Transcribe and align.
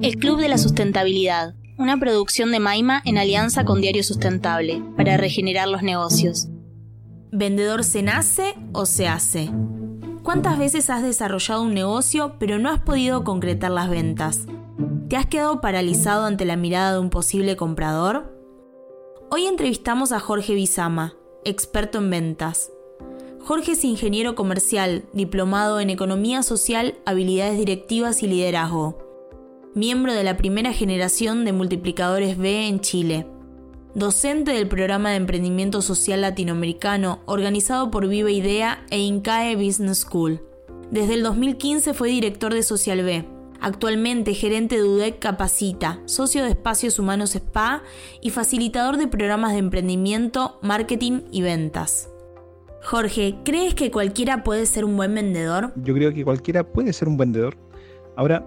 El 0.00 0.16
Club 0.16 0.40
de 0.40 0.48
la 0.48 0.56
Sustentabilidad, 0.56 1.54
una 1.76 2.00
producción 2.00 2.52
de 2.52 2.58
Maima 2.58 3.02
en 3.04 3.18
alianza 3.18 3.66
con 3.66 3.82
Diario 3.82 4.02
Sustentable, 4.02 4.82
para 4.96 5.18
regenerar 5.18 5.68
los 5.68 5.82
negocios. 5.82 6.48
¿Vendedor 7.32 7.84
se 7.84 8.02
nace 8.02 8.54
o 8.72 8.86
se 8.86 9.08
hace? 9.08 9.50
¿Cuántas 10.22 10.58
veces 10.58 10.88
has 10.88 11.02
desarrollado 11.02 11.62
un 11.62 11.74
negocio 11.74 12.36
pero 12.38 12.58
no 12.58 12.70
has 12.70 12.80
podido 12.80 13.24
concretar 13.24 13.70
las 13.70 13.90
ventas? 13.90 14.46
¿Te 15.10 15.16
has 15.16 15.26
quedado 15.26 15.60
paralizado 15.60 16.24
ante 16.24 16.46
la 16.46 16.56
mirada 16.56 16.94
de 16.94 17.00
un 17.00 17.10
posible 17.10 17.56
comprador? 17.56 18.34
Hoy 19.30 19.44
entrevistamos 19.44 20.12
a 20.12 20.20
Jorge 20.20 20.54
Bizama, 20.54 21.14
experto 21.44 21.98
en 21.98 22.08
ventas. 22.08 22.70
Jorge 23.40 23.72
es 23.72 23.84
ingeniero 23.84 24.34
comercial, 24.34 25.04
diplomado 25.12 25.78
en 25.80 25.90
Economía 25.90 26.42
Social, 26.42 26.94
Habilidades 27.04 27.58
Directivas 27.58 28.22
y 28.22 28.28
Liderazgo. 28.28 29.07
Miembro 29.74 30.14
de 30.14 30.24
la 30.24 30.36
primera 30.36 30.72
generación 30.72 31.44
de 31.44 31.52
multiplicadores 31.52 32.38
B 32.38 32.66
en 32.68 32.80
Chile. 32.80 33.26
Docente 33.94 34.52
del 34.52 34.66
programa 34.66 35.10
de 35.10 35.16
emprendimiento 35.16 35.82
social 35.82 36.22
latinoamericano 36.22 37.20
organizado 37.26 37.90
por 37.90 38.08
Viva 38.08 38.30
Idea 38.30 38.84
e 38.90 38.98
INCAE 38.98 39.56
Business 39.56 39.98
School. 39.98 40.40
Desde 40.90 41.14
el 41.14 41.22
2015 41.22 41.92
fue 41.92 42.08
director 42.08 42.54
de 42.54 42.62
Social 42.62 43.02
B, 43.02 43.26
Actualmente 43.60 44.34
gerente 44.34 44.76
de 44.76 44.84
UDEC 44.84 45.18
Capacita, 45.18 46.00
socio 46.06 46.44
de 46.44 46.50
Espacios 46.50 46.98
Humanos 47.00 47.30
SPA 47.30 47.82
y 48.22 48.30
facilitador 48.30 48.96
de 48.98 49.08
programas 49.08 49.52
de 49.52 49.58
emprendimiento, 49.58 50.58
marketing 50.62 51.22
y 51.32 51.42
ventas. 51.42 52.08
Jorge, 52.84 53.34
¿crees 53.44 53.74
que 53.74 53.90
cualquiera 53.90 54.44
puede 54.44 54.64
ser 54.64 54.84
un 54.84 54.96
buen 54.96 55.12
vendedor? 55.12 55.72
Yo 55.76 55.92
creo 55.92 56.14
que 56.14 56.24
cualquiera 56.24 56.62
puede 56.64 56.92
ser 56.92 57.08
un 57.08 57.16
vendedor. 57.16 57.56
Ahora, 58.16 58.46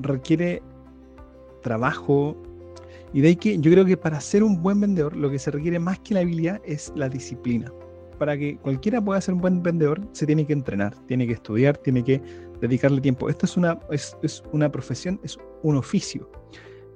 requiere 0.00 0.62
trabajo. 1.62 2.36
Y 3.12 3.20
de 3.20 3.28
ahí 3.28 3.36
que 3.36 3.58
yo 3.58 3.70
creo 3.70 3.84
que 3.84 3.96
para 3.96 4.20
ser 4.20 4.42
un 4.42 4.62
buen 4.62 4.80
vendedor 4.80 5.16
lo 5.16 5.30
que 5.30 5.38
se 5.38 5.50
requiere 5.50 5.78
más 5.78 5.98
que 6.00 6.14
la 6.14 6.20
habilidad 6.20 6.60
es 6.64 6.92
la 6.94 7.08
disciplina. 7.08 7.72
Para 8.18 8.36
que 8.36 8.56
cualquiera 8.58 9.02
pueda 9.02 9.20
ser 9.20 9.34
un 9.34 9.40
buen 9.40 9.62
vendedor 9.62 10.00
se 10.12 10.26
tiene 10.26 10.46
que 10.46 10.52
entrenar, 10.52 10.94
tiene 11.06 11.26
que 11.26 11.32
estudiar, 11.32 11.76
tiene 11.78 12.04
que 12.04 12.20
dedicarle 12.60 13.00
tiempo. 13.00 13.28
Esto 13.28 13.46
es 13.46 13.56
una, 13.56 13.78
es, 13.90 14.42
una 14.52 14.70
profesión, 14.70 15.18
es 15.22 15.38
un 15.62 15.76
oficio. 15.76 16.30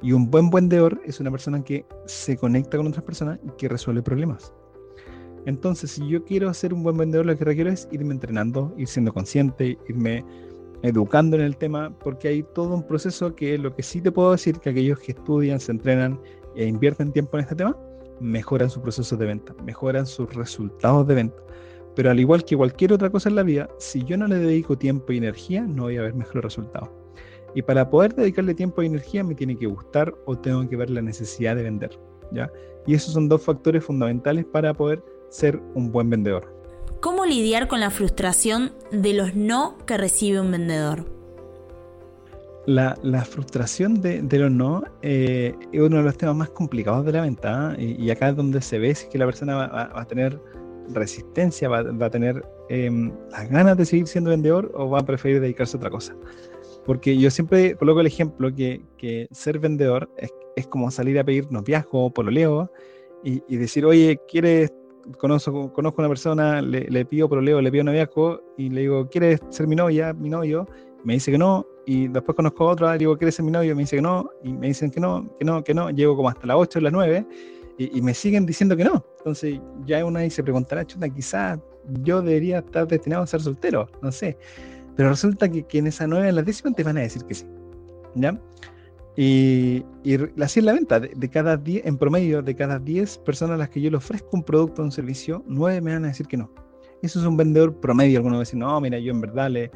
Y 0.02 0.12
un 0.12 0.30
buen 0.30 0.50
vendedor 0.50 1.00
es 1.06 1.20
una 1.20 1.30
persona 1.30 1.64
que 1.64 1.86
se 2.04 2.36
conecta 2.36 2.76
con 2.76 2.86
otras 2.86 3.04
personas 3.04 3.38
y 3.42 3.50
que 3.56 3.68
resuelve 3.68 4.02
problemas. 4.02 4.52
Entonces, 5.46 5.92
si 5.92 6.06
yo 6.08 6.24
quiero 6.24 6.52
ser 6.52 6.74
un 6.74 6.82
buen 6.82 6.96
vendedor, 6.96 7.26
lo 7.26 7.36
que 7.36 7.44
requiero 7.44 7.70
es 7.70 7.88
irme 7.90 8.12
entrenando, 8.12 8.74
ir 8.76 8.86
siendo 8.86 9.12
consciente, 9.12 9.78
irme 9.88 10.24
educando 10.84 11.36
en 11.36 11.42
el 11.42 11.56
tema, 11.56 11.90
porque 11.98 12.28
hay 12.28 12.42
todo 12.42 12.74
un 12.74 12.86
proceso 12.86 13.34
que 13.34 13.56
lo 13.56 13.74
que 13.74 13.82
sí 13.82 14.02
te 14.02 14.12
puedo 14.12 14.32
decir, 14.32 14.58
que 14.58 14.68
aquellos 14.68 14.98
que 14.98 15.12
estudian, 15.12 15.58
se 15.58 15.72
entrenan 15.72 16.20
e 16.56 16.66
invierten 16.66 17.10
tiempo 17.10 17.38
en 17.38 17.44
este 17.44 17.56
tema, 17.56 17.74
mejoran 18.20 18.68
su 18.68 18.82
proceso 18.82 19.16
de 19.16 19.26
venta, 19.26 19.54
mejoran 19.64 20.06
sus 20.06 20.32
resultados 20.34 21.06
de 21.08 21.14
venta. 21.14 21.42
Pero 21.96 22.10
al 22.10 22.20
igual 22.20 22.44
que 22.44 22.56
cualquier 22.56 22.92
otra 22.92 23.08
cosa 23.08 23.30
en 23.30 23.36
la 23.36 23.42
vida, 23.42 23.66
si 23.78 24.04
yo 24.04 24.18
no 24.18 24.26
le 24.26 24.36
dedico 24.36 24.76
tiempo 24.76 25.10
y 25.12 25.16
energía, 25.16 25.62
no 25.62 25.84
voy 25.84 25.96
a 25.96 26.02
ver 26.02 26.14
mejores 26.14 26.44
resultados. 26.44 26.90
Y 27.54 27.62
para 27.62 27.88
poder 27.88 28.14
dedicarle 28.14 28.54
tiempo 28.54 28.82
y 28.82 28.86
energía 28.86 29.24
me 29.24 29.34
tiene 29.34 29.56
que 29.56 29.66
gustar 29.66 30.12
o 30.26 30.36
tengo 30.36 30.68
que 30.68 30.76
ver 30.76 30.90
la 30.90 31.00
necesidad 31.00 31.56
de 31.56 31.62
vender. 31.62 31.98
¿ya? 32.30 32.50
Y 32.86 32.94
esos 32.94 33.14
son 33.14 33.28
dos 33.28 33.42
factores 33.42 33.84
fundamentales 33.84 34.44
para 34.44 34.74
poder 34.74 35.02
ser 35.30 35.58
un 35.74 35.90
buen 35.90 36.10
vendedor. 36.10 36.52
¿Cómo 37.04 37.26
lidiar 37.26 37.68
con 37.68 37.80
la 37.80 37.90
frustración 37.90 38.72
de 38.90 39.12
los 39.12 39.34
no 39.34 39.76
que 39.86 39.98
recibe 39.98 40.40
un 40.40 40.50
vendedor? 40.50 41.04
La, 42.64 42.96
frustración 43.26 44.00
de, 44.00 44.22
los 44.38 44.50
no 44.50 44.84
eh, 45.02 45.54
es 45.70 45.80
uno 45.82 45.98
de 45.98 46.02
los 46.02 46.16
temas 46.16 46.34
más 46.34 46.48
complicados 46.48 47.04
de 47.04 47.12
la 47.12 47.20
venta 47.20 47.74
¿eh? 47.76 47.94
y, 47.98 48.08
acá 48.08 48.30
es 48.30 48.36
donde 48.36 48.62
se 48.62 48.78
ve 48.78 48.94
si 48.94 49.06
que 49.10 49.18
la 49.18 49.26
persona 49.26 49.54
va 49.54 49.90
a 49.94 50.04
tener 50.06 50.40
resistencia, 50.94 51.68
va, 51.68 51.80
a 51.80 52.10
tener 52.10 52.42
em, 52.70 53.12
las 53.32 53.50
ganas 53.50 53.76
de 53.76 53.84
seguir 53.84 54.06
siendo 54.06 54.30
vendedor 54.30 54.72
o 54.74 54.88
va 54.88 55.00
a 55.00 55.04
preferir 55.04 55.42
dedicarse 55.42 55.76
a 55.76 55.80
otra 55.80 55.90
cosa. 55.90 56.16
Porque 56.86 57.18
yo 57.18 57.30
siempre 57.30 57.76
coloco 57.76 58.00
el 58.00 58.06
ejemplo 58.06 58.50
que, 58.50 59.28
ser 59.30 59.58
vendedor 59.58 60.08
es, 60.16 60.30
es, 60.56 60.66
como 60.68 60.90
salir 60.90 61.18
a 61.18 61.24
pedir 61.24 61.52
noviazgo 61.52 62.06
o 62.06 62.10
pololeo 62.10 62.72
y, 63.22 63.42
y 63.46 63.58
decir, 63.58 63.84
oye, 63.84 64.18
¿quieres 64.26 64.72
conozco, 65.18 65.72
conozco 65.72 66.02
una 66.02 66.08
persona, 66.08 66.62
le, 66.62 66.86
le 66.88 67.04
pido 67.04 67.28
pololeo, 67.28 67.60
le 67.60 67.70
pido 67.70 67.84
noviazgo 67.84 68.40
y 68.56 68.70
le 68.70 68.82
digo, 68.82 69.08
¿quieres 69.08 69.40
ser 69.50 69.66
mi 69.66 69.76
novia, 69.76 70.12
mi 70.12 70.28
novio? 70.28 70.66
Me 71.04 71.14
dice 71.14 71.30
que 71.30 71.38
no, 71.38 71.66
y 71.86 72.08
después 72.08 72.34
conozco 72.34 72.68
a 72.68 72.72
otra, 72.72 72.92
le 72.92 72.98
digo, 72.98 73.16
¿quieres 73.16 73.34
ser 73.34 73.44
mi 73.44 73.50
novio? 73.50 73.74
Me 73.74 73.82
dice 73.82 73.96
que 73.96 74.02
no, 74.02 74.30
y 74.42 74.52
me 74.52 74.68
dicen 74.68 74.90
que 74.90 75.00
no, 75.00 75.28
que 75.38 75.44
no, 75.44 75.62
que 75.62 75.74
no, 75.74 75.90
llego 75.90 76.16
como 76.16 76.28
hasta 76.28 76.46
las 76.46 76.56
8 76.56 76.78
o 76.78 76.82
las 76.82 76.92
9, 76.92 77.26
y, 77.76 78.00
me 78.02 78.14
siguen 78.14 78.46
diciendo 78.46 78.76
que 78.76 78.84
no. 78.84 79.04
Entonces 79.18 79.60
ya 79.84 80.04
una 80.04 80.28
se 80.30 80.42
preguntará, 80.42 80.86
chuta, 80.86 81.08
quizás 81.08 81.58
yo 82.02 82.22
debería 82.22 82.58
estar 82.58 82.86
destinado 82.86 83.24
a 83.24 83.26
ser 83.26 83.40
soltero, 83.40 83.88
no 84.00 84.12
sé. 84.12 84.38
Pero 84.96 85.08
resulta 85.08 85.50
que, 85.50 85.64
que 85.64 85.78
en 85.78 85.88
esa 85.88 86.06
nueve 86.06 86.28
en 86.28 86.36
la 86.36 86.42
décima 86.42 86.72
te 86.72 86.84
van 86.84 86.98
a 86.98 87.00
decir 87.00 87.24
que 87.24 87.34
sí. 87.34 87.46
¿Ya? 88.14 88.40
Y, 89.16 89.84
y 90.02 90.14
así 90.42 90.60
es 90.60 90.64
la 90.64 90.72
venta. 90.72 91.00
De, 91.00 91.28
cada 91.30 91.56
10, 91.56 91.86
en 91.86 91.96
promedio, 91.98 92.42
de 92.42 92.54
cada 92.54 92.78
10 92.78 93.18
personas 93.18 93.54
a 93.54 93.58
las 93.58 93.70
que 93.70 93.80
yo 93.80 93.90
le 93.90 93.96
ofrezco 93.96 94.30
un 94.32 94.42
producto 94.42 94.82
o 94.82 94.84
un 94.84 94.92
servicio, 94.92 95.44
9 95.46 95.80
me 95.80 95.92
van 95.92 96.04
a 96.04 96.08
decir 96.08 96.26
que 96.26 96.36
no. 96.36 96.50
Eso 97.02 97.20
es 97.20 97.26
un 97.26 97.36
vendedor 97.36 97.78
promedio. 97.80 98.18
Algunos 98.18 98.40
dicen, 98.40 98.60
no, 98.60 98.80
mira, 98.80 98.98
yo 98.98 99.12
en 99.12 99.20
verdad 99.20 99.50
le, 99.50 99.70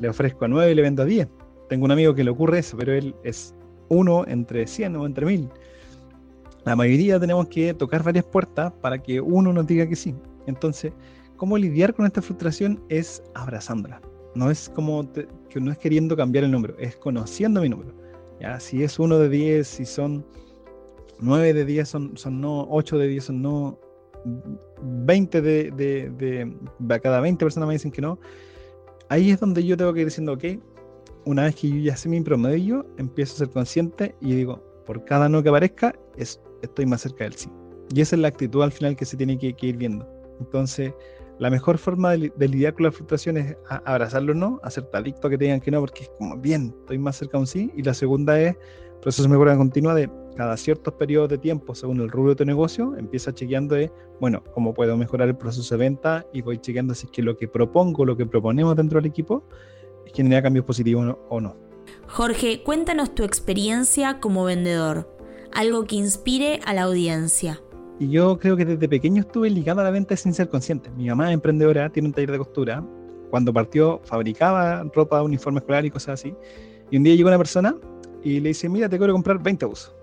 le 0.00 0.08
ofrezco 0.08 0.44
a 0.44 0.48
9 0.48 0.72
y 0.72 0.74
le 0.74 0.82
vendo 0.82 1.02
a 1.02 1.06
10. 1.06 1.28
Tengo 1.68 1.84
un 1.84 1.92
amigo 1.92 2.14
que 2.14 2.24
le 2.24 2.30
ocurre 2.30 2.58
eso, 2.58 2.76
pero 2.76 2.92
él 2.92 3.14
es 3.24 3.54
uno 3.88 4.24
entre 4.26 4.66
100 4.66 4.96
o 4.96 5.06
entre 5.06 5.26
1000 5.26 5.48
la 6.64 6.76
mayoría 6.76 7.18
tenemos 7.18 7.48
que 7.48 7.74
tocar 7.74 8.02
varias 8.02 8.24
puertas 8.24 8.72
para 8.80 8.98
que 8.98 9.20
uno 9.20 9.52
nos 9.52 9.66
diga 9.66 9.86
que 9.86 9.96
sí. 9.96 10.14
Entonces, 10.46 10.92
¿cómo 11.36 11.58
lidiar 11.58 11.92
con 11.92 12.06
esta 12.06 12.22
frustración? 12.22 12.80
Es 12.88 13.22
abrazándola. 13.34 14.00
No 14.34 14.50
es 14.50 14.68
como 14.68 15.10
que 15.12 15.60
no 15.60 15.72
es 15.72 15.78
queriendo 15.78 16.16
cambiar 16.16 16.44
el 16.44 16.52
número, 16.52 16.76
es 16.78 16.96
conociendo 16.96 17.60
mi 17.60 17.68
número. 17.68 17.92
¿Ya? 18.42 18.60
Si 18.60 18.82
es 18.82 18.98
uno 18.98 19.18
de 19.18 19.28
10, 19.28 19.66
si 19.66 19.86
son 19.86 20.24
9 21.20 21.54
de 21.54 21.64
10 21.64 21.88
son, 21.88 22.16
son 22.16 22.40
no, 22.40 22.66
8 22.68 22.98
de 22.98 23.08
10 23.08 23.24
son 23.24 23.42
no, 23.42 23.78
20 24.82 25.40
de, 25.40 25.70
de, 25.70 26.10
de, 26.78 27.00
cada 27.00 27.20
20 27.20 27.44
personas 27.44 27.68
me 27.68 27.74
dicen 27.74 27.90
que 27.90 28.02
no. 28.02 28.18
Ahí 29.08 29.30
es 29.30 29.40
donde 29.40 29.64
yo 29.64 29.76
tengo 29.76 29.92
que 29.92 30.00
ir 30.00 30.06
diciendo, 30.06 30.32
ok, 30.32 30.44
una 31.24 31.44
vez 31.44 31.54
que 31.54 31.68
yo 31.68 31.76
ya 31.76 31.96
sé 31.96 32.08
mi 32.08 32.20
promedio, 32.20 32.86
empiezo 32.98 33.34
a 33.34 33.38
ser 33.38 33.50
consciente 33.50 34.14
y 34.20 34.34
digo, 34.34 34.60
por 34.86 35.04
cada 35.04 35.28
no 35.28 35.42
que 35.42 35.48
aparezca, 35.48 35.94
es 36.16 36.40
estoy 36.62 36.86
más 36.86 37.02
cerca 37.02 37.24
del 37.24 37.34
sí. 37.34 37.48
Y 37.94 38.00
esa 38.00 38.16
es 38.16 38.22
la 38.22 38.28
actitud 38.28 38.62
al 38.62 38.72
final 38.72 38.96
que 38.96 39.04
se 39.04 39.16
tiene 39.16 39.38
que, 39.38 39.54
ir 39.60 39.76
viendo. 39.76 40.08
Entonces, 40.40 40.92
la 41.38 41.50
mejor 41.50 41.78
forma 41.78 42.12
de, 42.12 42.32
lidiar 42.38 42.74
con 42.74 42.84
la 42.84 42.92
frustración 42.92 43.36
es 43.36 43.56
abrazarlo 43.68 44.34
no, 44.34 44.60
hacerte 44.62 44.96
adicto 44.96 45.26
a 45.26 45.30
que 45.30 45.38
te 45.38 45.44
digan 45.44 45.60
que 45.60 45.70
no, 45.70 45.80
porque 45.80 46.04
es 46.04 46.10
como, 46.18 46.36
bien, 46.36 46.74
estoy 46.80 46.98
más 46.98 47.16
cerca 47.16 47.38
de 47.38 47.40
un 47.40 47.46
sí. 47.46 47.72
Y 47.76 47.82
la 47.82 47.94
segunda 47.94 48.40
es 48.40 48.56
proceso 49.00 49.24
de 49.24 49.28
mejora 49.30 49.56
continua 49.56 49.94
de 49.94 50.10
cada 50.36 50.56
ciertos 50.56 50.94
periodos 50.94 51.28
de 51.28 51.38
tiempo, 51.38 51.74
según 51.74 52.00
el 52.00 52.08
rubro 52.08 52.30
de 52.30 52.36
tu 52.36 52.44
negocio, 52.44 52.96
empieza 52.96 53.34
chequeando 53.34 53.74
de, 53.74 53.90
bueno, 54.20 54.42
cómo 54.54 54.72
puedo 54.72 54.96
mejorar 54.96 55.28
el 55.28 55.36
proceso 55.36 55.74
de 55.74 55.78
venta 55.78 56.24
y 56.32 56.40
voy 56.40 56.58
chequeando 56.58 56.94
si 56.94 57.06
es 57.06 57.12
que 57.12 57.22
lo 57.22 57.36
que 57.36 57.48
propongo, 57.48 58.04
lo 58.04 58.16
que 58.16 58.24
proponemos 58.24 58.76
dentro 58.76 59.00
del 59.00 59.10
equipo, 59.10 59.44
genera 60.14 60.42
cambios 60.42 60.64
positivos 60.64 61.16
o 61.28 61.40
no. 61.40 61.56
Jorge, 62.08 62.62
cuéntanos 62.62 63.14
tu 63.14 63.24
experiencia 63.24 64.20
como 64.20 64.44
vendedor 64.44 65.12
algo 65.52 65.84
que 65.84 65.96
inspire 65.96 66.60
a 66.64 66.74
la 66.74 66.82
audiencia. 66.82 67.60
Y 67.98 68.10
yo 68.10 68.38
creo 68.38 68.56
que 68.56 68.64
desde 68.64 68.88
pequeño 68.88 69.20
estuve 69.20 69.50
ligado 69.50 69.80
a 69.80 69.84
la 69.84 69.90
venta 69.90 70.16
sin 70.16 70.32
ser 70.34 70.48
consciente. 70.48 70.90
Mi 70.90 71.08
mamá 71.08 71.32
emprendedora, 71.32 71.90
tiene 71.90 72.08
un 72.08 72.14
taller 72.14 72.32
de 72.32 72.38
costura. 72.38 72.84
Cuando 73.30 73.52
partió, 73.52 74.00
fabricaba 74.04 74.84
ropa, 74.94 75.22
uniforme 75.22 75.60
escolar 75.60 75.84
y 75.84 75.90
cosas 75.90 76.20
así. 76.20 76.34
Y 76.90 76.96
un 76.96 77.04
día 77.04 77.14
llegó 77.14 77.28
una 77.28 77.38
persona 77.38 77.76
y 78.22 78.40
le 78.40 78.50
dice, 78.50 78.68
mira, 78.68 78.88
te 78.88 78.98
quiero 78.98 79.12
comprar 79.12 79.42
20 79.42 79.66
buzos. 79.66 79.94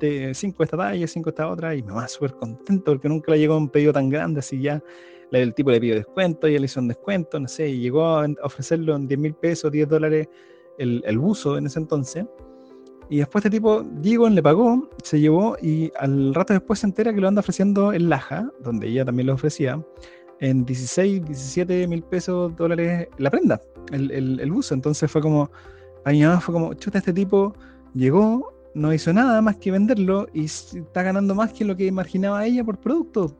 De 0.00 0.34
5 0.34 0.62
esta 0.62 0.76
talla, 0.76 1.06
5 1.06 1.28
esta 1.28 1.48
otra. 1.48 1.74
Y 1.74 1.82
mi 1.82 1.88
mamá 1.88 2.08
súper 2.08 2.32
contento 2.34 2.92
porque 2.92 3.08
nunca 3.08 3.32
le 3.32 3.38
llegó 3.38 3.56
un 3.56 3.68
pedido 3.68 3.92
tan 3.92 4.08
grande 4.08 4.40
así 4.40 4.60
ya. 4.60 4.82
El 5.32 5.54
tipo 5.54 5.70
le 5.70 5.80
pidió 5.80 5.94
descuento 5.94 6.48
y 6.48 6.56
él 6.56 6.64
hizo 6.64 6.80
un 6.80 6.88
descuento, 6.88 7.38
no 7.38 7.46
sé, 7.46 7.68
y 7.68 7.78
llegó 7.78 8.04
a 8.04 8.26
ofrecerlo 8.42 8.96
en 8.96 9.06
10 9.06 9.20
mil 9.20 9.34
pesos, 9.34 9.70
10 9.70 9.88
dólares 9.88 10.28
el, 10.76 11.02
el 11.06 11.18
buzo 11.18 11.56
en 11.56 11.66
ese 11.66 11.78
entonces. 11.78 12.26
Y 13.10 13.18
después 13.18 13.44
este 13.44 13.56
tipo, 13.56 13.82
Diego 14.00 14.28
le 14.28 14.40
pagó, 14.40 14.88
se 15.02 15.18
llevó 15.18 15.56
y 15.60 15.90
al 15.98 16.32
rato 16.32 16.52
después 16.52 16.78
se 16.78 16.86
entera 16.86 17.12
que 17.12 17.20
lo 17.20 17.26
anda 17.26 17.40
ofreciendo 17.40 17.92
en 17.92 18.08
Laja, 18.08 18.48
donde 18.62 18.86
ella 18.86 19.04
también 19.04 19.26
lo 19.26 19.34
ofrecía, 19.34 19.84
en 20.38 20.64
16, 20.64 21.24
17 21.24 21.88
mil 21.88 22.04
pesos 22.04 22.54
dólares 22.54 23.08
la 23.18 23.28
prenda, 23.28 23.60
el, 23.90 24.12
el, 24.12 24.38
el 24.38 24.52
buzo. 24.52 24.74
Entonces 24.74 25.10
fue 25.10 25.20
como, 25.20 25.50
a 26.04 26.10
mi 26.12 26.22
mamá 26.22 26.40
fue 26.40 26.52
como, 26.52 26.72
chuta, 26.74 26.98
este 26.98 27.12
tipo 27.12 27.52
llegó, 27.94 28.54
no 28.74 28.94
hizo 28.94 29.12
nada 29.12 29.42
más 29.42 29.56
que 29.56 29.72
venderlo 29.72 30.28
y 30.32 30.44
está 30.44 31.02
ganando 31.02 31.34
más 31.34 31.52
que 31.52 31.64
lo 31.64 31.76
que 31.76 31.86
imaginaba 31.86 32.46
ella 32.46 32.62
por 32.62 32.78
producto. 32.78 33.36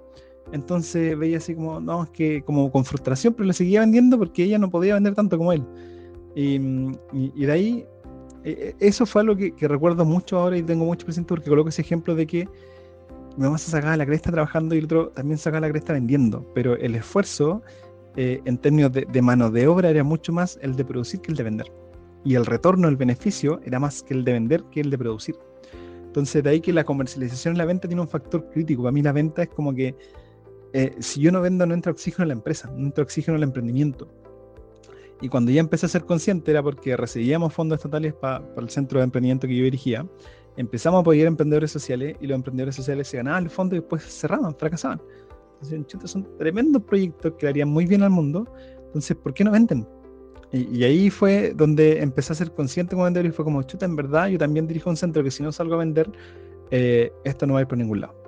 Entonces 0.53 1.17
veía 1.17 1.39
así 1.39 1.55
como, 1.55 1.81
no, 1.81 2.03
es 2.03 2.11
que 2.11 2.43
como 2.43 2.73
con 2.73 2.85
frustración, 2.85 3.35
pero 3.35 3.47
le 3.47 3.53
seguía 3.53 3.81
vendiendo 3.81 4.19
porque 4.19 4.43
ella 4.43 4.59
no 4.59 4.69
podía 4.69 4.95
vender 4.95 5.15
tanto 5.15 5.39
como 5.39 5.53
él. 5.53 5.65
Y, 6.35 6.57
y, 6.57 7.33
y 7.37 7.45
de 7.47 7.53
ahí 7.53 7.87
eso 8.45 9.07
fue 9.07 9.23
algo 9.23 9.37
que, 9.37 9.53
que, 9.53 9.69
recuerdo 9.69 10.05
mucho 10.05 10.39
ahora 10.39 10.57
y 10.57 10.63
tengo 10.63 10.85
mucho 10.85 11.05
presente 11.05 11.29
porque 11.29 11.49
coloco 11.49 11.69
ese 11.69 11.83
ejemplo 11.83 12.15
de 12.15 12.27
que 12.27 12.49
mi 13.37 13.45
mamá 13.45 13.59
se 13.59 13.71
sacaba 13.71 13.97
la 13.97 14.07
cresta 14.07 14.31
trabajando 14.31 14.75
y 14.75 14.79
el 14.79 14.85
otro 14.85 15.09
también 15.11 15.39
sacaba 15.39 15.67
la 15.67 15.71
cresta 15.71 15.93
vendiendo, 15.93 16.45
pero 16.55 16.77
el 16.77 16.95
esfuerzo 16.95 17.63
eh, 18.17 18.41
en 18.45 18.59
términos 18.59 18.93
de, 18.93 19.07
de, 19.11 19.23
mano 19.23 19.51
de 19.51 19.67
obra 19.69 19.91
era 19.91 20.03
mucho 20.03 20.33
más 20.33 20.59
el 20.63 20.75
de 20.77 20.85
producir 20.85 21.21
que 21.21 21.31
el 21.31 21.37
de 21.37 21.45
vender. 21.45 21.73
Y 22.25 22.35
el 22.35 22.45
retorno, 22.45 22.89
el 22.89 22.97
beneficio, 22.97 23.61
era 23.65 23.79
más 23.79 24.03
que 24.03 24.15
el 24.15 24.25
de 24.25 24.33
vender 24.33 24.65
que 24.71 24.81
el 24.81 24.91
de 24.91 24.99
producir. 24.99 25.37
Entonces, 26.05 26.43
de 26.43 26.51
ahí 26.51 26.61
que 26.61 26.73
la 26.73 26.85
comercialización 26.85 27.53
en 27.53 27.59
la 27.59 27.65
venta 27.65 27.87
tiene 27.87 28.03
un 28.03 28.09
factor 28.09 28.51
crítico. 28.51 28.83
Para 28.83 28.93
mí 28.93 29.01
la 29.01 29.13
venta 29.13 29.45
es 29.45 29.49
como 29.49 29.73
que 29.73 29.95
eh, 30.73 30.97
si 30.99 31.21
yo 31.21 31.33
no 31.33 31.41
vendo, 31.41 31.65
no 31.67 31.75
entra 31.75 31.93
oxígeno 31.93 32.25
en 32.25 32.29
la 32.29 32.35
empresa, 32.35 32.71
no 32.77 32.87
entra 32.87 33.05
oxígeno 33.05 33.37
en 33.37 33.43
el 33.43 33.49
emprendimiento. 33.49 34.09
Y 35.21 35.29
cuando 35.29 35.51
ya 35.51 35.61
empecé 35.61 35.87
a 35.87 35.89
ser 35.89 36.05
consciente 36.05 36.51
era 36.51 36.63
porque 36.63 36.97
recibíamos 36.97 37.53
fondos 37.53 37.79
estatales 37.79 38.15
para 38.15 38.45
el 38.57 38.71
centro 38.71 39.01
de 39.01 39.05
emprendimiento 39.05 39.47
que 39.47 39.57
yo 39.57 39.65
dirigía. 39.65 40.07
Empezamos 40.57 40.99
a 40.99 41.01
apoyar 41.01 41.27
emprendedores 41.27 41.71
sociales 41.71 42.17
y 42.21 42.27
los 42.27 42.35
emprendedores 42.35 42.75
sociales 42.75 43.09
se 43.09 43.19
ganaban 43.19 43.45
el 43.45 43.51
fondo 43.51 43.77
y 43.77 43.81
después 43.81 44.03
cerraban, 44.03 44.55
fracasaban. 44.55 45.01
Entonces, 45.71 46.11
son 46.11 46.27
tremendos 46.39 46.83
proyectos 46.83 47.35
que 47.39 47.47
harían 47.47 47.69
muy 47.69 47.85
bien 47.87 48.03
al 48.03 48.11
mundo. 48.11 48.47
Entonces, 48.87 49.17
¿por 49.17 49.35
qué 49.35 49.45
no 49.45 49.51
venden? 49.51 49.87
Y, 50.53 50.83
ahí 50.83 51.11
fue 51.11 51.53
donde 51.55 52.03
empecé 52.03 52.33
a 52.33 52.37
ser 52.37 52.53
consciente 52.53 52.95
como 52.95 53.05
vendedor 53.05 53.27
y 53.27 53.31
fue 53.31 53.45
como, 53.45 53.63
chuta, 53.63 53.87
en 53.87 53.95
verdad, 53.95 54.29
yo 54.29 54.39
también 54.39 54.67
dirijo 54.67 54.91
un 54.91 54.97
centro 54.97 55.23
que 55.23 55.31
si 55.31 55.45
no 55.45 55.53
salgo 55.53 55.75
a 55.75 55.79
vender, 55.79 56.11
eh, 56.73 57.13
esto 57.25 57.47
no 57.47 57.55
va 57.55 57.61
a 57.61 57.63
ir 57.63 57.69
por 57.69 57.79
ningún 57.79 58.01
lado. 58.01 58.20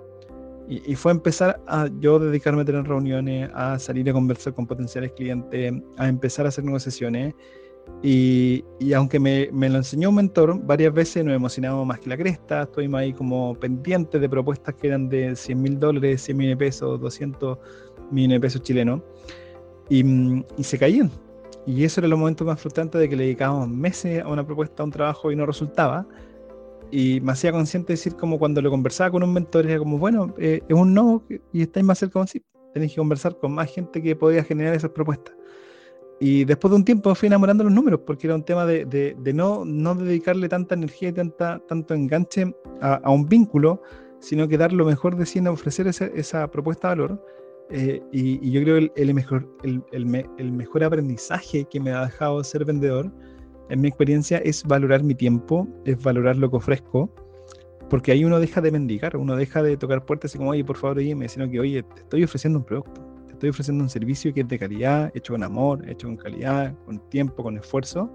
Y, 0.68 0.94
fue 0.94 1.12
empezar 1.12 1.60
a 1.66 1.88
yo 2.00 2.18
dedicarme 2.18 2.62
a 2.62 2.64
tener 2.64 2.84
reuniones, 2.84 3.50
a 3.52 3.78
salir 3.78 4.08
a 4.08 4.12
conversar 4.12 4.54
con 4.54 4.66
potenciales 4.66 5.12
clientes, 5.12 5.74
a 5.98 6.08
empezar 6.08 6.46
a 6.46 6.48
hacer 6.48 6.64
negociaciones. 6.64 7.34
Y, 8.02 8.64
y 8.78 8.92
aunque 8.92 9.18
me, 9.18 9.50
me, 9.52 9.68
lo 9.68 9.78
enseñó 9.78 10.10
un 10.10 10.14
mentor, 10.14 10.58
varias 10.64 10.94
veces 10.94 11.24
nos 11.24 11.34
emocionamos 11.34 11.86
más 11.86 11.98
que 11.98 12.08
la 12.08 12.16
cresta, 12.16 12.62
estuvimos 12.62 13.00
ahí 13.00 13.12
como 13.12 13.54
pendientes 13.58 14.20
de 14.20 14.28
propuestas 14.28 14.74
que 14.76 14.86
eran 14.86 15.08
de 15.08 15.36
100 15.36 15.60
mil 15.60 15.78
dólares, 15.78 16.22
100 16.22 16.36
mil 16.36 16.56
pesos, 16.56 17.00
200 17.00 17.58
millones 18.10 18.36
de 18.36 18.40
pesos 18.40 18.62
chilenos, 18.62 19.02
y, 19.90 20.04
y 20.56 20.64
se 20.64 20.78
caían 20.78 21.10
y 21.66 21.84
eso 21.84 22.00
era 22.00 22.08
el 22.08 22.16
momento 22.16 22.44
más 22.44 22.60
frustrante 22.60 22.98
de 22.98 23.08
que 23.08 23.16
le 23.16 23.24
dedicábamos 23.24 23.68
meses 23.68 24.22
a 24.22 24.28
una 24.28 24.44
propuesta, 24.44 24.82
a 24.82 24.86
un 24.86 24.90
trabajo 24.90 25.30
y 25.30 25.36
no 25.36 25.46
resultaba. 25.46 26.06
Y 26.92 27.20
me 27.22 27.32
hacía 27.32 27.50
consciente 27.50 27.88
de 27.88 27.94
decir, 27.94 28.14
como 28.14 28.38
cuando 28.38 28.62
lo 28.62 28.70
conversaba 28.70 29.10
con 29.10 29.24
un 29.24 29.32
mentor, 29.32 29.66
era 29.66 29.78
como, 29.78 29.98
bueno, 29.98 30.32
eh, 30.38 30.60
es 30.68 30.76
un 30.76 30.94
no 30.94 31.24
y 31.52 31.62
estáis 31.62 31.84
más 31.84 31.98
cerca 31.98 32.18
de 32.18 32.20
un 32.20 32.28
sí. 32.28 32.42
Tenéis 32.72 32.92
que 32.92 32.98
conversar 32.98 33.36
con 33.38 33.52
más 33.52 33.72
gente 33.72 34.00
que 34.00 34.14
podía 34.14 34.44
generar 34.44 34.74
esas 34.74 34.90
propuestas. 34.90 35.34
Y 36.20 36.44
después 36.44 36.70
de 36.70 36.76
un 36.76 36.84
tiempo 36.84 37.12
fui 37.16 37.26
enamorando 37.26 37.64
los 37.64 37.72
números, 37.72 38.00
porque 38.06 38.28
era 38.28 38.36
un 38.36 38.44
tema 38.44 38.64
de, 38.64 38.84
de, 38.84 39.16
de 39.18 39.32
no, 39.32 39.64
no 39.64 39.94
dedicarle 39.94 40.48
tanta 40.48 40.74
energía 40.74 41.08
y 41.08 41.12
tanta, 41.12 41.60
tanto 41.66 41.94
enganche 41.94 42.54
a, 42.80 42.94
a, 42.94 43.10
un 43.10 43.26
vínculo, 43.26 43.82
sino 44.20 44.46
que 44.46 44.56
dar 44.56 44.72
lo 44.72 44.84
mejor 44.84 45.16
de 45.16 45.26
sí 45.26 45.40
en 45.40 45.48
ofrecer 45.48 45.88
esa, 45.88 46.06
esa 46.06 46.48
propuesta 46.48 46.90
de 46.90 46.94
valor 46.94 47.24
eh, 47.74 48.02
y, 48.12 48.50
yo 48.50 48.62
creo 48.62 48.92
que 48.92 49.02
el, 49.02 49.14
mejor, 49.14 49.48
el, 49.62 49.82
el, 49.92 50.52
mejor 50.52 50.84
aprendizaje 50.84 51.64
que 51.64 51.80
me 51.80 51.90
ha 51.90 52.04
dejado 52.04 52.44
ser 52.44 52.66
vendedor, 52.66 53.10
en 53.72 53.80
mi 53.80 53.88
experiencia, 53.88 54.36
es 54.38 54.64
valorar 54.64 55.02
mi 55.02 55.14
tiempo, 55.14 55.66
es 55.86 56.00
valorar 56.02 56.36
lo 56.36 56.50
que 56.50 56.56
ofrezco, 56.56 57.10
porque 57.88 58.12
ahí 58.12 58.22
uno 58.22 58.38
deja 58.38 58.60
de 58.60 58.70
mendigar, 58.70 59.16
uno 59.16 59.34
deja 59.34 59.62
de 59.62 59.78
tocar 59.78 60.04
puertas 60.04 60.34
y 60.34 60.38
como, 60.38 60.50
oye, 60.50 60.62
por 60.62 60.76
favor, 60.76 60.98
oye, 60.98 61.16
sino 61.28 61.50
que, 61.50 61.58
oye, 61.58 61.82
te 61.82 62.02
estoy 62.02 62.22
ofreciendo 62.22 62.58
un 62.58 62.66
producto, 62.66 63.00
te 63.26 63.32
estoy 63.32 63.48
ofreciendo 63.48 63.82
un 63.82 63.88
servicio 63.88 64.34
que 64.34 64.42
es 64.42 64.48
de 64.48 64.58
calidad, 64.58 65.10
hecho 65.14 65.32
con 65.32 65.42
amor, 65.42 65.88
hecho 65.88 66.06
con 66.06 66.18
calidad, 66.18 66.74
con 66.84 66.98
tiempo, 67.08 67.42
con 67.42 67.56
esfuerzo. 67.56 68.14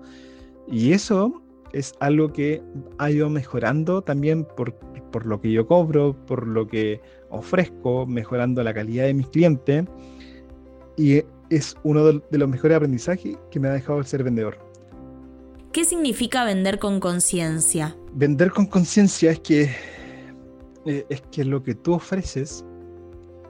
Y 0.67 0.91
eso 0.93 1.41
es 1.73 1.93
algo 2.01 2.31
que 2.31 2.61
ha 2.99 3.09
ido 3.09 3.27
mejorando 3.27 4.03
también 4.03 4.45
por, 4.55 4.75
por, 5.11 5.25
lo 5.25 5.41
que 5.41 5.51
yo 5.51 5.65
cobro, 5.65 6.15
por 6.27 6.45
lo 6.45 6.67
que 6.67 7.01
ofrezco, 7.29 8.05
mejorando 8.05 8.63
la 8.63 8.75
calidad 8.75 9.05
de 9.05 9.15
mis 9.15 9.27
clientes. 9.29 9.85
Y 10.97 11.23
es 11.49 11.75
uno 11.83 12.05
de, 12.05 12.21
los 12.31 12.49
mejores 12.49 12.77
aprendizajes 12.77 13.37
que 13.49 13.59
me 13.59 13.69
ha 13.69 13.73
dejado 13.73 13.99
el 13.99 14.05
ser 14.05 14.23
vendedor. 14.23 14.66
¿Qué 15.77 15.85
significa 15.85 16.43
vender 16.43 16.79
con 16.79 16.99
conciencia? 16.99 17.95
Vender 18.11 18.49
con 18.49 18.65
conciencia 18.65 19.29
es 19.29 19.39
que, 19.41 19.69
eh, 20.87 21.05
es 21.07 21.21
que 21.31 21.45
lo 21.45 21.61
que 21.61 21.75
tú 21.75 21.93
ofreces 21.93 22.65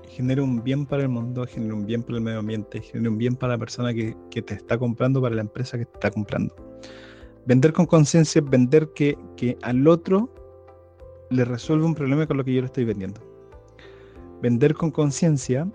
genera 0.09 0.43
un 0.43 0.61
bien 0.61 0.85
para 0.85 1.03
el 1.03 1.07
mundo, 1.07 1.47
genera 1.47 1.73
un 1.73 1.85
bien 1.85 2.03
para 2.03 2.17
el 2.17 2.25
medio 2.25 2.39
ambiente, 2.39 2.81
genera 2.81 3.11
un 3.11 3.17
bien 3.17 3.37
para 3.37 3.53
la 3.53 3.57
persona 3.57 3.93
que, 3.93 4.13
que 4.29 4.41
te 4.41 4.55
está 4.55 4.77
comprando, 4.77 5.21
para 5.21 5.35
la 5.35 5.41
empresa 5.41 5.77
que 5.77 5.85
te 5.85 5.93
está 5.93 6.11
comprando. 6.11 6.53
Vender 7.45 7.71
con 7.71 7.85
conciencia 7.85 8.39
es 8.39 8.49
vender 8.49 8.89
que, 8.93 9.17
que 9.37 9.57
al 9.61 9.87
otro 9.87 10.29
le 11.29 11.45
resuelve 11.45 11.85
un 11.85 11.95
problema 11.95 12.27
con 12.27 12.35
lo 12.35 12.43
que 12.43 12.53
yo 12.53 12.59
le 12.59 12.65
estoy 12.65 12.83
vendiendo. 12.83 13.21
Vender 14.41 14.73
con 14.73 14.91
conciencia 14.91 15.65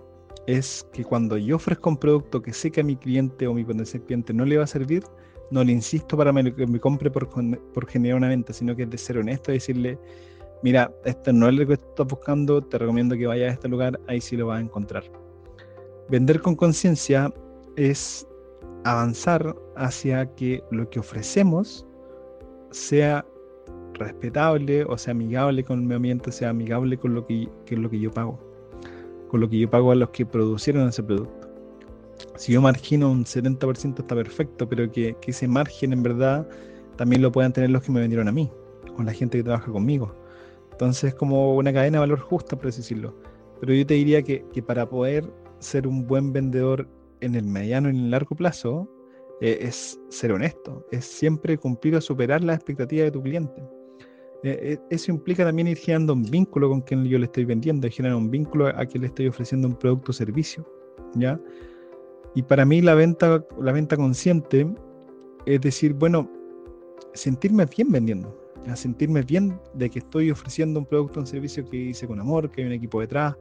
es 0.46 0.87
que 0.93 1.02
cuando 1.02 1.38
yo 1.38 1.56
ofrezco 1.56 1.88
un 1.88 1.96
producto 1.96 2.43
que 2.43 2.52
sé 2.52 2.70
que 2.70 2.82
a 2.82 2.84
mi 2.84 2.96
cliente 2.96 3.46
o 3.46 3.54
mi 3.54 3.64
potencial 3.64 4.02
cliente 4.04 4.34
no 4.34 4.44
le 4.44 4.58
va 4.58 4.64
a 4.64 4.66
servir, 4.66 5.02
no 5.52 5.62
le 5.62 5.72
insisto 5.72 6.16
para 6.16 6.32
que 6.32 6.66
me 6.66 6.81
compre 6.81 7.10
por, 7.10 7.28
generar 7.87 8.16
una 8.16 8.28
venta, 8.28 8.52
sino 8.52 8.75
que 8.75 8.84
es 8.84 8.90
de 8.90 8.96
ser 8.96 9.19
honesto 9.19 9.50
y 9.50 9.54
decirle, 9.54 9.99
mira, 10.62 10.90
esto 11.04 11.32
no 11.32 11.49
es 11.49 11.54
lo 11.54 11.66
que 11.66 11.75
estás 11.75 12.06
buscando, 12.06 12.62
te 12.62 12.78
recomiendo 12.78 13.14
que 13.16 13.26
vayas 13.26 13.50
a 13.50 13.52
este 13.52 13.69
lugar, 13.69 14.00
ahí 14.08 14.20
sí 14.20 14.37
lo 14.37 14.46
vas 14.46 14.58
a 14.58 14.62
encontrar. 14.62 15.04
Vender 16.08 16.40
con 16.40 16.56
conciencia 16.56 17.32
es 17.76 18.26
avanzar 18.84 19.54
hacia 19.76 20.26
que 20.34 20.64
lo 20.70 20.88
que 20.88 21.00
ofrecemos 21.00 21.87
sea 22.70 23.25
respetable 23.94 24.84
o 24.84 24.96
sea 24.96 25.12
amigable 25.12 25.64
con 25.64 25.81
el 25.81 25.84
medio 25.84 25.96
ambiente, 25.96 26.32
sea 26.32 26.49
amigable 26.49 26.96
con 26.96 27.14
lo 27.14 27.26
que, 27.26 27.49
es 27.66 27.78
lo 27.78 27.90
que 27.90 28.00
yo 28.00 28.10
pago, 28.10 28.38
con 29.28 29.40
lo 29.40 29.49
que 29.50 29.58
yo 29.58 29.70
pago 29.70 29.93
a 29.93 29.96
los 29.96 30.08
que 30.10 30.25
producieron 30.25 30.88
ese 30.88 31.02
producto. 31.02 31.42
Si 32.37 32.53
yo 32.53 32.61
margino 32.61 33.11
un 33.11 33.25
70% 33.25 34.01
está 34.01 34.15
perfecto, 34.15 34.69
pero 34.69 34.91
que, 34.91 35.17
que 35.21 35.31
ese 35.31 35.49
margen 35.49 35.93
en 35.93 36.03
verdad 36.03 36.49
también 36.97 37.23
lo 37.23 37.33
puedan 37.33 37.53
tener 37.53 37.71
los 37.71 37.83
que 37.83 37.93
me 37.93 38.01
vendieron 38.01 38.29
a 38.29 38.33
mí, 38.33 38.51
con 38.97 39.07
la 39.07 39.13
gente 39.13 39.39
que 39.39 39.45
trabaja 39.45 39.71
conmigo. 39.71 40.15
Entonces 40.73 41.05
es 41.05 41.15
como 41.15 41.57
una 41.57 41.73
cadena 41.73 41.99
de 41.99 42.01
valor 42.01 42.21
justa, 42.21 42.57
por 42.57 42.67
decirlo. 42.67 43.17
Pero 43.61 43.75
yo 43.75 43.87
te 43.87 43.95
diría 43.95 44.23
que, 44.23 44.45
que 44.53 44.63
para 44.63 44.89
poder 44.89 45.33
ser 45.59 45.87
un 45.87 46.07
buen 46.07 46.33
vendedor 46.33 46.89
en 47.21 47.35
el 47.35 47.45
mediano 47.45 47.89
y 47.89 47.93
en 47.93 48.05
el 48.05 48.11
largo 48.11 48.35
plazo 48.35 48.89
eh, 49.41 49.59
es 49.61 50.01
ser 50.09 50.33
honesto, 50.33 50.87
es 50.91 51.05
siempre 51.05 51.57
cumplir 51.59 51.97
o 51.97 52.01
superar 52.01 52.45
las 52.45 52.57
expectativas 52.57 53.07
de 53.07 53.11
tu 53.11 53.23
cliente. 53.23 53.63
Eh, 54.45 54.59
eh, 54.63 54.79
eso 54.91 55.13
implica 55.13 55.45
también 55.45 55.69
ir 55.69 55.79
generando 55.79 56.12
un 56.12 56.23
vínculo 56.23 56.69
con 56.69 56.81
quien 56.81 57.05
yo 57.05 57.19
le 57.19 57.26
estoy 57.26 57.45
vendiendo, 57.45 57.88
generar 57.88 58.17
un 58.17 58.31
vínculo 58.31 58.67
a 58.69 58.85
quien 58.87 59.02
le 59.02 59.07
estoy 59.09 59.29
ofreciendo 59.29 59.69
un 59.69 59.75
producto 59.76 60.11
o 60.11 60.14
servicio. 60.14 60.67
¿ya? 61.14 61.41
Y 62.35 62.43
para 62.43 62.65
mí 62.65 62.81
la 62.81 62.95
venta, 62.95 63.45
la 63.61 63.73
venta 63.73 63.97
consciente 63.97 64.67
es 65.45 65.61
decir, 65.61 65.93
bueno, 65.95 66.31
sentirme 67.15 67.67
bien 67.67 67.91
vendiendo, 67.91 68.37
a 68.67 68.77
sentirme 68.77 69.23
bien 69.23 69.59
de 69.75 69.91
que 69.91 69.99
estoy 69.99 70.31
ofreciendo 70.31 70.81
un 70.81 70.87
producto 70.87 71.21
o 71.21 71.23
un 71.23 71.27
servicio 71.27 71.69
que 71.69 71.77
hice 71.77 72.07
con 72.07 72.21
amor, 72.21 72.51
que 72.51 72.62
hay 72.62 72.67
un 72.69 72.73
equipo 72.73 73.01
detrás, 73.01 73.37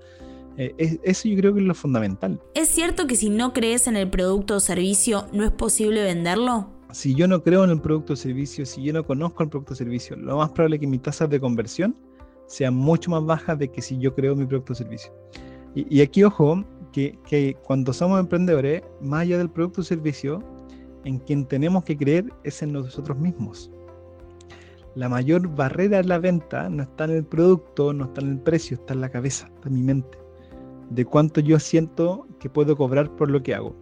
eh, 0.57 0.99
eso 1.03 1.29
yo 1.29 1.37
creo 1.37 1.53
que 1.53 1.61
es 1.61 1.65
lo 1.65 1.73
fundamental. 1.73 2.39
¿Es 2.53 2.69
cierto 2.69 3.07
que 3.07 3.15
si 3.15 3.29
no 3.29 3.53
crees 3.53 3.87
en 3.87 3.95
el 3.95 4.09
producto 4.09 4.55
o 4.55 4.59
servicio 4.59 5.27
no 5.31 5.45
es 5.45 5.51
posible 5.51 6.03
venderlo? 6.03 6.69
Si 6.91 7.15
yo 7.15 7.27
no 7.27 7.41
creo 7.41 7.63
en 7.63 7.69
el 7.69 7.79
producto 7.79 8.13
o 8.13 8.15
servicio, 8.15 8.65
si 8.65 8.83
yo 8.83 8.91
no 8.91 9.05
conozco 9.05 9.43
el 9.43 9.49
producto 9.49 9.73
o 9.73 9.75
servicio, 9.75 10.17
lo 10.17 10.37
más 10.37 10.49
probable 10.51 10.75
es 10.75 10.81
que 10.81 10.87
mis 10.87 11.01
tasas 11.01 11.29
de 11.29 11.39
conversión 11.39 11.95
sean 12.47 12.75
mucho 12.75 13.11
más 13.11 13.25
bajas 13.25 13.57
de 13.57 13.69
que 13.69 13.81
si 13.81 13.97
yo 13.97 14.13
creo 14.13 14.35
mi 14.35 14.45
producto 14.45 14.73
o 14.73 14.75
servicio. 14.75 15.13
Y, 15.73 16.01
aquí 16.01 16.21
ojo, 16.25 16.65
que, 16.91 17.57
cuando 17.63 17.93
somos 17.93 18.19
emprendedores, 18.19 18.83
más 19.01 19.21
allá 19.21 19.37
del 19.37 19.49
producto 19.49 19.81
o 19.81 19.83
servicio, 19.83 20.43
en 21.05 21.19
quien 21.19 21.45
tenemos 21.45 21.83
que 21.83 21.97
creer 21.97 22.25
es 22.43 22.61
en 22.61 22.73
nosotros 22.73 23.17
mismos. 23.17 23.71
La 24.95 25.07
mayor 25.07 25.47
barrera 25.55 25.97
de 25.97 26.03
la 26.03 26.19
venta 26.19 26.69
no 26.69 26.83
está 26.83 27.05
en 27.05 27.11
el 27.11 27.25
producto, 27.25 27.93
no 27.93 28.05
está 28.05 28.21
en 28.21 28.31
el 28.31 28.39
precio, 28.39 28.75
está 28.75 28.93
en 28.93 29.01
la 29.01 29.09
cabeza, 29.09 29.47
está 29.55 29.69
en 29.69 29.75
mi 29.75 29.83
mente 29.83 30.21
de 30.91 31.05
cuánto 31.05 31.39
yo 31.39 31.57
siento 31.59 32.27
que 32.39 32.49
puedo 32.49 32.75
cobrar 32.75 33.15
por 33.15 33.31
lo 33.31 33.41
que 33.41 33.55
hago, 33.55 33.75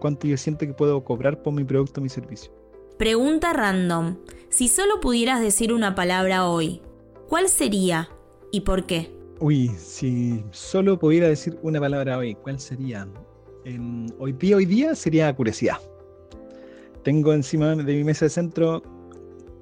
cuánto 0.00 0.26
yo 0.26 0.36
siento 0.36 0.66
que 0.66 0.74
puedo 0.74 1.02
cobrar 1.04 1.42
por 1.42 1.54
mi 1.54 1.64
producto 1.64 2.00
o 2.00 2.02
mi 2.02 2.08
servicio. 2.08 2.52
Pregunta 2.98 3.52
random. 3.52 4.16
Si 4.48 4.68
solo 4.68 5.00
pudieras 5.00 5.40
decir 5.40 5.72
una 5.72 5.94
palabra 5.94 6.48
hoy, 6.48 6.82
¿cuál 7.28 7.48
sería 7.48 8.10
y 8.50 8.62
por 8.62 8.84
qué? 8.84 9.19
Uy, 9.42 9.68
si 9.78 10.44
solo 10.50 10.98
pudiera 10.98 11.26
decir 11.26 11.58
una 11.62 11.80
palabra 11.80 12.18
hoy, 12.18 12.34
¿cuál 12.34 12.60
sería? 12.60 13.08
hoy 14.18 14.32
día, 14.34 14.56
hoy 14.56 14.66
día 14.66 14.94
sería 14.94 15.34
curiosidad. 15.34 15.78
Tengo 17.04 17.32
encima 17.32 17.74
de 17.74 17.94
mi 17.94 18.04
mesa 18.04 18.26
de 18.26 18.28
centro, 18.28 18.82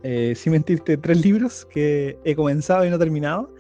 eh, 0.02 0.34
sin 0.34 0.52
mentirte, 0.52 0.96
tres 0.96 1.24
libros 1.24 1.64
que 1.64 2.18
he 2.24 2.34
comenzado 2.34 2.84
y 2.84 2.90
no 2.90 2.98
terminado 2.98 3.54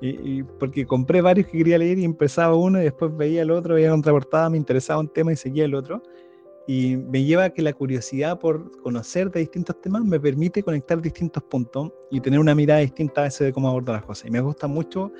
y, 0.00 0.42
porque 0.42 0.86
compré 0.86 1.20
varios 1.20 1.48
que 1.48 1.58
quería 1.58 1.76
leer 1.76 1.98
y 1.98 2.04
empezaba 2.04 2.54
uno 2.54 2.80
y 2.80 2.84
después 2.84 3.14
veía 3.14 3.42
el 3.42 3.50
otro, 3.50 3.74
veía 3.74 3.90
contraportada, 3.90 4.48
me 4.48 4.56
interesaba 4.56 5.00
un 5.00 5.08
tema 5.08 5.32
y 5.32 5.36
seguía 5.36 5.66
el 5.66 5.74
otro. 5.74 6.02
y 6.66 6.96
me 6.96 7.24
lleva 7.24 7.44
a 7.44 7.50
que 7.50 7.62
la 7.62 7.72
curiosidad 7.74 8.38
por 8.38 8.70
conocer 8.82 9.30
de 9.30 9.40
distintos 9.40 9.78
temas 9.82 10.02
me 10.04 10.18
permite 10.20 10.62
conectar 10.62 11.00
distintos 11.02 11.42
puntos 11.44 11.92
y 12.10 12.20
tener 12.20 12.40
una 12.40 12.54
mirada 12.54 12.80
distinta 12.80 13.22
a 13.22 13.24
veces 13.24 13.46
de 13.48 13.52
cómo 13.52 13.68
abordo 13.68 13.92
las 13.92 14.04
cosas. 14.04 14.26
Y 14.26 14.30
me 14.30 14.40
gusta 14.40 14.66
mucho 14.66 15.10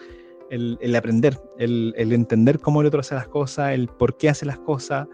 el, 0.51 0.97
aprender, 0.97 1.39
el, 1.59 1.95
entender 1.97 2.59
cómo 2.59 2.81
el 2.81 2.87
otro 2.87 3.01
hace 3.01 3.15
las 3.15 3.29
cosas, 3.29 3.73
el 3.73 3.89
por 3.89 4.17
qué 4.17 4.29
hace 4.29 4.47
las 4.47 4.59
cosas, 4.59 5.07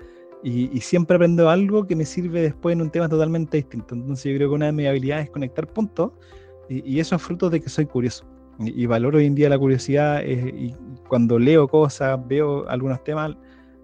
y, 0.43 0.79
siempre 0.81 1.17
aprendo 1.17 1.49
algo 1.49 1.87
que 1.87 1.97
me 1.97 2.05
sirve 2.05 2.43
después 2.43 2.75
en 2.75 2.83
un 2.83 2.91
tema 2.91 3.09
totalmente 3.09 3.57
distinto. 3.57 3.95
Entonces 3.95 4.31
yo 4.31 4.37
creo 4.37 4.50
que 4.50 4.55
una 4.55 4.67
de 4.67 4.73
mis 4.73 4.87
habilidades 4.87 5.26
es 5.26 5.31
conectar 5.31 5.67
puntos, 5.67 6.12
y, 6.69 6.99
eso 7.00 7.17
es 7.17 7.23
fruto 7.23 7.50
de 7.50 7.61
que 7.61 7.69
soy 7.69 7.87
curioso. 7.87 8.26
Y, 8.59 8.87
valoro 8.87 9.19
hoy 9.19 9.26
en 9.26 9.35
día 9.35 9.49
la 9.49 9.59
curiosidad, 9.59 10.23
eh, 10.23 10.53
y 10.57 10.75
cuando 11.09 11.38
leo 11.38 11.67
cosas, 11.67 12.21
veo 12.29 12.69
algunos 12.69 13.03
temas, 13.03 13.37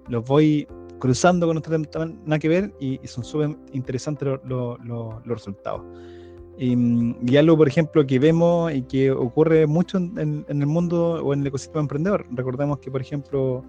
los 0.09 0.25
voy 0.25 0.67
cruzando 0.99 1.47
con 1.47 1.57
otros 1.57 1.89
temas 1.91 2.11
nada 2.25 2.39
que 2.39 2.49
ver, 2.49 2.75
y, 2.79 3.01
son 3.05 3.25
súper 3.25 3.57
interesantes 3.73 4.29
los 4.45 5.25
resultados. 5.25 5.83
Y, 6.63 7.37
algo, 7.39 7.57
por 7.57 7.69
ejemplo, 7.69 8.07
que 8.07 8.19
vemos 8.19 8.71
y 8.75 8.83
que 8.83 9.11
ocurre 9.11 9.67
mucho 9.67 9.97
en, 9.97 10.45
el 10.47 10.67
mundo 10.67 11.15
o 11.25 11.33
en 11.33 11.41
el 11.41 11.47
ecosistema 11.47 11.81
emprendedor. 11.81 12.27
Recordemos 12.33 12.79
que, 12.81 12.91
por 12.91 13.01
ejemplo, 13.01 13.65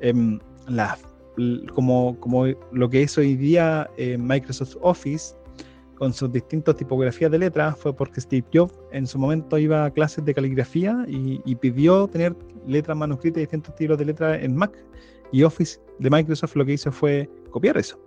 em, 0.00 0.40
como, 1.72 2.18
como 2.18 2.46
lo 2.72 2.90
que 2.90 3.04
es 3.04 3.16
hoy 3.16 3.36
día 3.36 3.88
eh, 3.96 4.18
Microsoft 4.18 4.76
Office, 4.80 5.36
con 5.94 6.12
sus 6.12 6.32
distintas 6.32 6.74
tipografías 6.74 7.30
de 7.30 7.38
letras, 7.38 7.78
fue 7.78 7.94
porque 7.94 8.20
Steve 8.20 8.44
Jobs 8.52 8.74
en 8.90 9.06
su 9.06 9.20
momento 9.20 9.56
iba 9.56 9.84
a 9.84 9.90
clases 9.92 10.24
de 10.24 10.34
caligrafía 10.34 11.04
y, 11.06 11.40
y 11.44 11.54
pidió 11.54 12.08
tener 12.08 12.34
letras 12.66 12.96
manuscritas 12.96 13.38
y 13.38 13.40
distintos 13.42 13.70
estilos 13.70 13.98
de 13.98 14.06
letras 14.06 14.42
en 14.42 14.56
Mac. 14.56 14.72
Y 15.30 15.44
Office 15.44 15.78
de 16.00 16.10
Microsoft 16.10 16.56
lo 16.56 16.66
que 16.66 16.72
hizo 16.72 16.90
fue 16.90 17.30
copiar 17.52 17.78
eso 17.78 18.00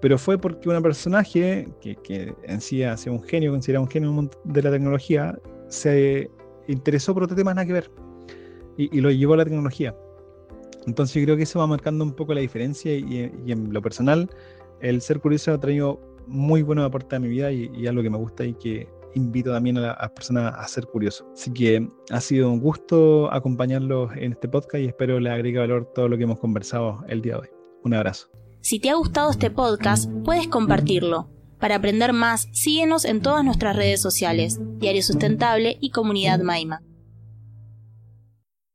pero 0.00 0.18
fue 0.18 0.38
porque 0.38 0.68
un 0.68 0.82
personaje 0.82 1.68
que, 1.80 1.96
que 1.96 2.34
en 2.44 2.60
sí 2.60 2.82
hace 2.82 3.10
un 3.10 3.22
genio, 3.22 3.50
considerado 3.52 3.84
un 3.84 3.90
genio 3.90 4.30
de 4.44 4.62
la 4.62 4.70
tecnología, 4.70 5.38
se 5.68 6.30
interesó 6.68 7.14
por 7.14 7.24
otro 7.24 7.36
tema 7.36 7.54
nada 7.54 7.66
que 7.66 7.72
ver 7.72 7.90
y, 8.76 9.00
lo 9.00 9.10
llevó 9.10 9.34
a 9.34 9.38
la 9.38 9.44
tecnología. 9.44 9.96
Entonces 10.86 11.16
yo 11.16 11.24
creo 11.24 11.36
que 11.36 11.42
eso 11.42 11.58
va 11.58 11.66
marcando 11.66 12.04
un 12.04 12.12
poco 12.12 12.34
la 12.34 12.40
diferencia 12.40 12.94
y, 12.94 13.32
en 13.46 13.72
lo 13.72 13.82
personal 13.82 14.30
el 14.80 15.00
ser 15.00 15.20
curioso 15.20 15.52
ha 15.52 15.58
traído 15.58 15.98
muy 16.26 16.62
buenos 16.62 16.84
aportes 16.84 17.16
a 17.16 17.20
mi 17.20 17.28
vida 17.28 17.50
y, 17.50 17.70
y 17.74 17.86
algo 17.86 18.02
que 18.02 18.10
me 18.10 18.18
gusta 18.18 18.44
y 18.44 18.52
que 18.54 18.86
invito 19.14 19.50
también 19.50 19.78
a 19.78 19.96
las 19.98 20.10
personas 20.10 20.54
a 20.54 20.68
ser 20.68 20.86
curiosos. 20.86 21.26
Así 21.32 21.50
que 21.52 21.88
ha 22.10 22.20
sido 22.20 22.52
un 22.52 22.60
gusto 22.60 23.32
acompañarlos 23.32 24.12
en 24.16 24.32
este 24.32 24.48
podcast 24.48 24.82
y 24.82 24.86
espero 24.86 25.18
les 25.18 25.32
agregue 25.32 25.58
valor 25.58 25.90
todo 25.94 26.08
lo 26.08 26.16
que 26.16 26.24
hemos 26.24 26.38
conversado 26.38 27.02
el 27.08 27.22
día 27.22 27.34
de 27.34 27.40
hoy. 27.40 27.48
Un 27.84 27.94
abrazo. 27.94 28.45
Si 28.60 28.80
te 28.80 28.90
ha 28.90 28.94
gustado 28.94 29.30
este 29.30 29.50
podcast, 29.50 30.10
puedes 30.24 30.48
compartirlo. 30.48 31.28
Para 31.58 31.76
aprender 31.76 32.12
más, 32.12 32.48
síguenos 32.52 33.04
en 33.04 33.22
todas 33.22 33.44
nuestras 33.44 33.76
redes 33.76 34.00
sociales, 34.00 34.58
Diario 34.78 35.02
Sustentable 35.02 35.78
y 35.80 35.90
Comunidad 35.90 36.40
Maima. 36.40 36.82